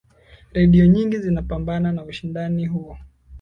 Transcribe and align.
redio 0.53 0.87
nyingi 0.87 1.17
zinapambana 1.19 1.91
na 1.91 2.03
ushindani 2.05 2.65
huo 2.67 2.97